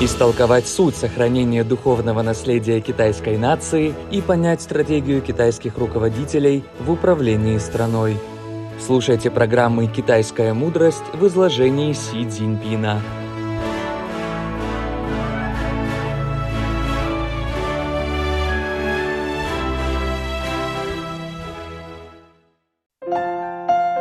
[0.00, 8.18] истолковать суть сохранения духовного наследия китайской нации и понять стратегию китайских руководителей в управлении страной.
[8.78, 13.00] Слушайте программы «Китайская мудрость» в изложении Си Цзиньпина.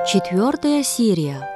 [0.05, 1.54] Четвертая серия.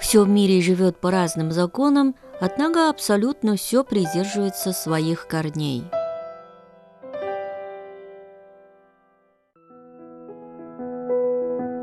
[0.00, 5.84] Все в мире живет по разным законам, однако абсолютно все придерживается своих корней.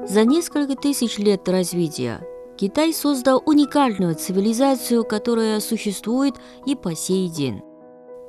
[0.07, 2.21] За несколько тысяч лет развития
[2.57, 7.61] Китай создал уникальную цивилизацию, которая существует и по сей день.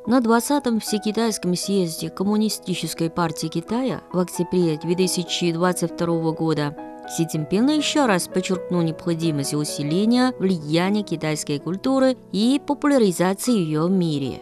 [0.07, 6.77] На 20-м Всекитайском съезде Коммунистической партии Китая в октябре 2022 года
[7.09, 14.41] Си Цзиньпин еще раз подчеркнул необходимость усиления влияния китайской культуры и популяризации ее в мире.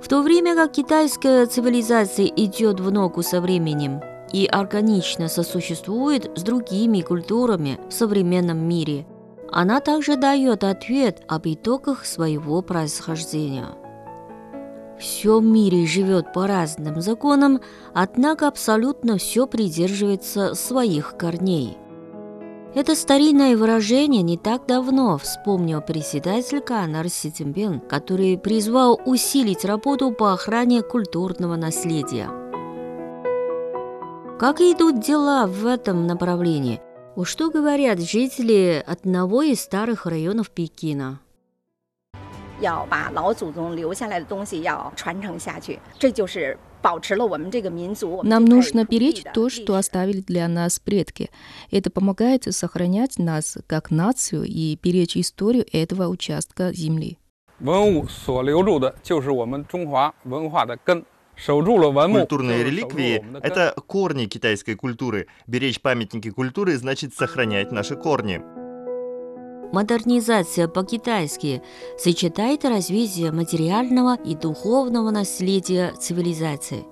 [0.00, 4.00] В то время как китайская цивилизация идет в ногу со временем
[4.32, 9.06] и органично сосуществует с другими культурами в современном мире,
[9.52, 13.68] она также дает ответ об итогах своего происхождения.
[14.98, 17.60] Все в мире живет по разным законам,
[17.92, 21.76] однако абсолютно все придерживается своих корней.
[22.74, 30.12] Это старинное выражение не так давно вспомнил председатель Канар Си Цзиньпин, который призвал усилить работу
[30.12, 32.28] по охране культурного наследия.
[34.38, 36.82] Как идут дела в этом направлении?
[37.22, 41.20] Что говорят жители одного из старых районов Пекина?
[42.59, 48.21] 要把老祖宗留下来的东西要传承下去，这就是保持了我们这个民族。
[48.23, 51.29] Нам нужно беречь то, что оставили для нас предки.
[51.71, 57.17] Это помогает сохранять нас как нацию и беречь историю этого участка земли.
[57.59, 61.03] 文物所留住的就是我们中华文化的根。
[61.43, 65.25] Культурные реликвии – это корни китайской культуры.
[65.47, 68.41] Беречь памятники культуры значит сохранять наши корни.
[69.72, 71.62] Модернизация по-китайски
[71.98, 76.84] сочетает развитие материального и духовного наследия цивилизации.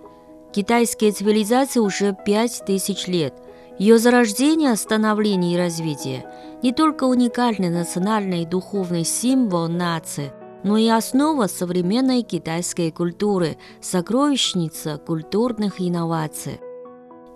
[0.52, 3.34] Китайская цивилизация уже пять тысяч лет.
[3.78, 6.24] Ее зарождение, становление и развитие
[6.62, 10.32] не только уникальный национальный и духовный символ нации,
[10.62, 16.60] но и основа современной китайской культуры, сокровищница культурных инноваций.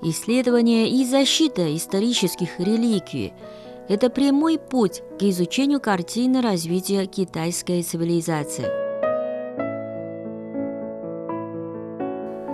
[0.02, 3.32] Исследование и защита исторических реликвий–
[3.88, 8.66] это прямой путь к изучению картины развития китайской цивилизации.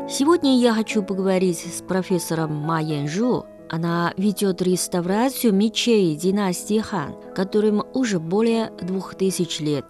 [0.09, 3.47] Сегодня я хочу поговорить с профессором Ма Янжу.
[3.71, 9.87] Она ведет реставрацию мечей династии Хан, которым уже более двух тысяч лет.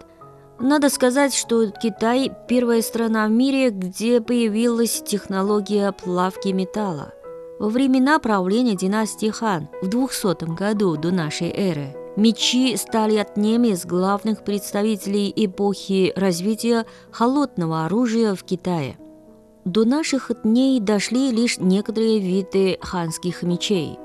[0.57, 7.13] Надо сказать, что Китай– первая страна в мире, где появилась технология плавки металла.
[7.57, 13.85] Во времена правления династии Хан в 200 году до нашей эры мечи стали одним из
[13.85, 18.97] главных представителей эпохи развития холодного оружия в Китае.
[19.63, 23.97] До наших дней дошли лишь некоторые виды ханских мечей.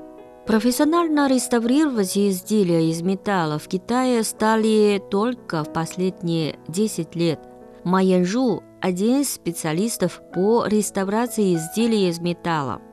[0.47, 7.39] Профессионально реставрировать изделия из металла в Китае стали только в последние 10 лет.
[7.83, 12.81] Ма Янжу– один из специалистов по реставрации изделий из металла–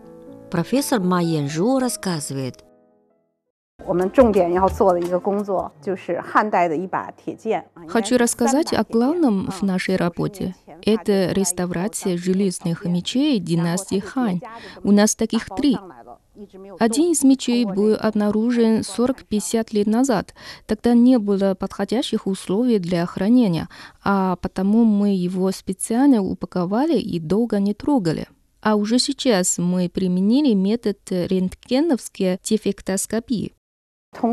[0.51, 2.65] Профессор Ма Янжу рассказывает.
[7.89, 10.55] Хочу рассказать о главном в нашей работе.
[10.85, 14.41] Это реставрация железных мечей династии Хань.
[14.83, 15.77] У нас таких три.
[16.79, 20.35] Один из мечей был обнаружен 40-50 лет назад.
[20.67, 23.69] Тогда не было подходящих условий для хранения,
[24.03, 28.29] а потому мы его специально упаковали и долго не трогали.
[28.69, 33.55] А уже сейчас мы применили метод рентгеновской дефектоскопии.
[34.13, 34.27] В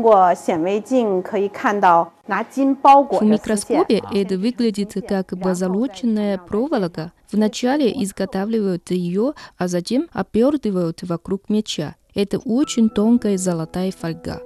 [3.22, 7.12] микроскопе это выглядит как позолоченная проволока.
[7.32, 11.94] Вначале изготавливают ее, а затем обертывают вокруг меча.
[12.14, 14.42] Это очень тонкая золотая фольга.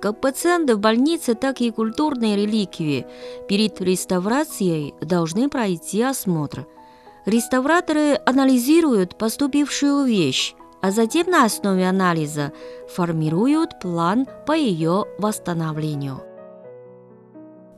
[0.00, 3.04] Как пациенты в больнице, так и культурные реликвии
[3.46, 6.66] перед реставрацией должны пройти осмотр–
[7.24, 12.52] Реставраторы анализируют поступившую вещь, а затем на основе анализа
[12.88, 16.22] формируют план по ее восстановлению.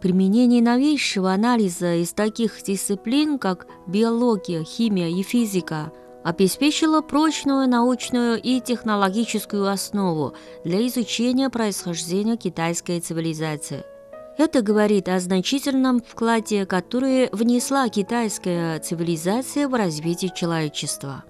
[0.01, 5.93] Применение новейшего анализа из таких дисциплин, как биология, химия и физика,
[6.23, 13.85] обеспечило прочную научную и технологическую основу для изучения происхождения китайской цивилизации.
[14.37, 21.25] Это говорит о значительном вкладе, который внесла китайская цивилизация в развитие человечества.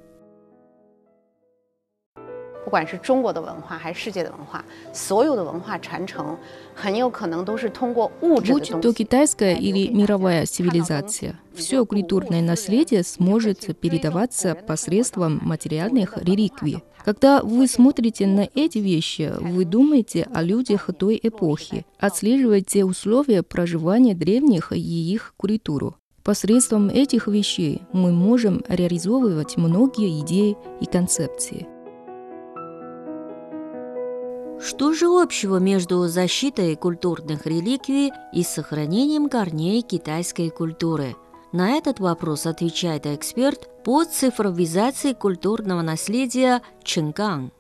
[2.65, 4.63] 不管是中国的文化还是世界的文化，
[4.93, 6.37] 所有的文化传承
[6.75, 8.93] 很有可能都是通过物质的 Будь 东 то 西。
[8.95, 16.83] китайская или мировая цивилизация, все культурное наследие сможет передаваться посредством материальных реликвий.
[17.03, 24.13] Когда вы смотрите на эти вещи, вы думаете о людях той эпохи, отслеживаете условия проживания
[24.13, 25.95] древних и их культуру.
[26.23, 31.65] Посредством этих вещей мы можем реализовывать многие идеи и концепции.
[34.64, 41.16] Что же общего между защитой культурных реликвий и сохранением корней китайской культуры?
[41.52, 47.52] На этот вопрос отвечает эксперт по цифровизации культурного наследия Чен Ганг.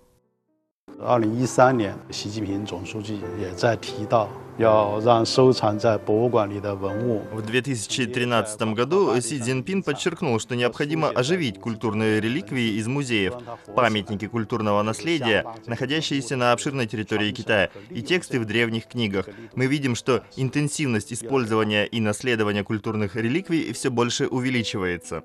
[1.01, 13.33] 二零一三年，习近平总书记也在提到，要让收藏在博物馆里的文物 В 2013 году Си Цзиньпин подчеркнул, что необходимо оживить культурные реликвии из музеев,
[13.73, 19.29] памятники культурного наследия, находящиеся на обширной территории Китая, и тексты в древних книгах.
[19.55, 25.23] Мы видим, что интенсивность использования и наследования культурных реликвий все больше увеличивается.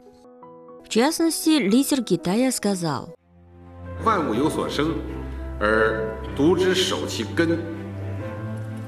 [0.84, 3.12] В частности, лидер Китая сказал,
[4.04, 4.94] 万物有所生，
[5.60, 7.58] 而独之守其根。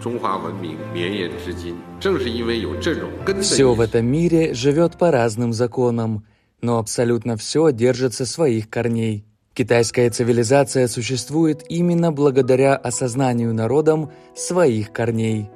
[0.00, 6.24] 中华文明绵延至今，正是因为有这种根的 Все 意 в 识 этом мире живет по разным законам,
[6.60, 9.24] но абсолютно все держится своих корней.
[9.54, 15.48] Китайская цивилизация существует именно благодаря осознанию народом своих корней.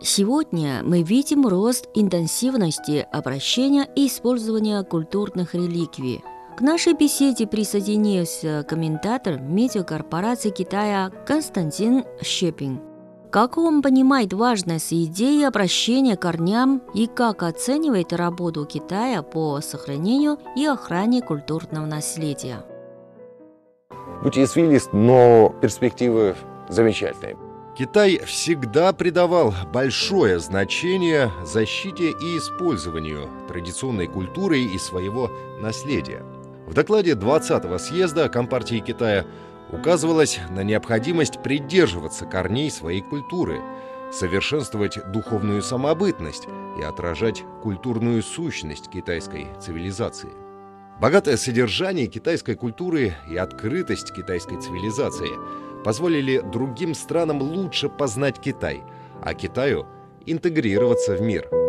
[0.00, 6.22] Сегодня мы видим рост интенсивности обращения и использования культурных реликвий.
[6.57, 12.81] к нашей беседе присоединился комментатор медиакорпорации Китая Константин Щепин.
[13.29, 20.39] Как он понимает важность идеи обращения к корням и как оценивает работу Китая по сохранению
[20.55, 22.65] и охране культурного наследия?
[24.23, 26.35] Путь извилист, но перспективы
[26.69, 27.37] замечательные.
[27.77, 35.29] Китай всегда придавал большое значение защите и использованию традиционной культуры и своего
[35.61, 36.23] наследия.
[36.67, 39.25] В докладе 20-го съезда Компартии Китая
[39.71, 43.61] указывалось на необходимость придерживаться корней своей культуры,
[44.11, 46.45] совершенствовать духовную самобытность
[46.77, 50.29] и отражать культурную сущность китайской цивилизации.
[50.99, 55.29] Богатое содержание китайской культуры и открытость китайской цивилизации
[55.85, 58.83] позволили другим странам лучше познать Китай,
[59.23, 59.85] а Китаю
[60.25, 61.47] интегрироваться в мир–